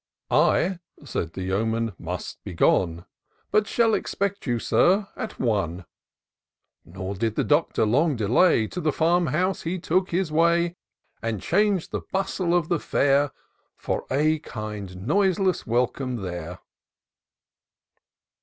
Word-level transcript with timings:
"I," 0.31 0.79
said 1.05 1.33
the 1.33 1.43
Yeoman," 1.43 1.93
must 2.09 2.43
be 2.43 2.55
gone: 2.55 3.05
But 3.51 3.67
shall 3.67 3.93
expect 3.93 4.47
you. 4.47 4.57
Sir, 4.57 5.07
at 5.15 5.39
one." 5.39 5.85
Nor 6.83 7.13
did 7.13 7.35
the 7.35 7.43
Doctor 7.43 7.85
long 7.85 8.15
delay: 8.15 8.65
To 8.69 8.81
the 8.81 8.91
farm 8.91 9.27
house 9.27 9.61
he 9.61 9.77
took 9.77 10.09
his 10.09 10.31
way; 10.31 10.75
And 11.21 11.39
chang'd 11.39 11.89
the 11.91 12.01
bustle 12.11 12.55
of 12.55 12.67
the 12.67 12.79
feir. 12.79 13.29
For 13.75 14.07
a 14.09 14.39
kind, 14.39 15.05
noiseless 15.05 15.67
welcome 15.67 16.15
there. 16.15 16.57